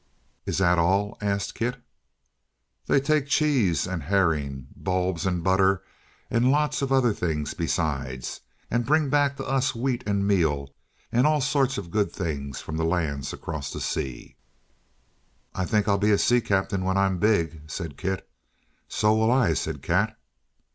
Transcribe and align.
"Is 0.47 0.57
that 0.57 0.79
all?" 0.79 1.15
asked 1.21 1.53
Kit. 1.53 1.79
"They 2.87 2.99
take 2.99 3.27
cheese 3.27 3.85
and 3.85 4.01
herring, 4.01 4.65
bulbs 4.75 5.27
and 5.27 5.43
butter, 5.43 5.83
and 6.31 6.49
lots 6.49 6.81
of 6.81 6.91
other 6.91 7.13
things 7.13 7.53
besides, 7.53 8.41
and 8.71 8.83
bring 8.87 9.11
back 9.11 9.37
to 9.37 9.45
us 9.45 9.75
wheat 9.75 10.03
and 10.07 10.27
meal 10.27 10.73
and 11.11 11.27
all 11.27 11.39
sorts 11.39 11.77
of 11.77 11.91
good 11.91 12.11
things 12.11 12.59
from 12.61 12.77
the 12.77 12.83
lands 12.83 13.31
across 13.31 13.71
the 13.71 13.79
sea." 13.79 14.37
"I 15.53 15.65
think 15.65 15.87
I'll 15.87 15.99
be 15.99 16.09
a 16.09 16.17
sea 16.17 16.41
captain 16.41 16.83
when 16.83 16.97
I'm 16.97 17.19
big," 17.19 17.61
said 17.69 17.95
Kit. 17.95 18.27
"So 18.87 19.13
will 19.13 19.31
I," 19.31 19.53
said 19.53 19.83
Kat. 19.83 20.17